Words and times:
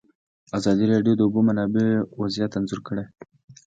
ازادي 0.57 0.85
راډیو 0.93 1.13
د 1.15 1.17
د 1.19 1.21
اوبو 1.25 1.39
منابع 1.47 1.87
وضعیت 2.21 2.51
انځور 2.55 2.81
کړی. 2.87 3.05